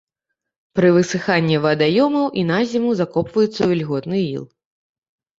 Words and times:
Пры 0.77 0.87
высыханні 0.93 1.57
вадаёмаў 1.65 2.23
і 2.41 2.43
на 2.51 2.57
зіму 2.71 2.93
закопваюцца 3.01 3.55
ў 3.63 3.69
вільготны 3.73 4.17
іл. 4.23 4.47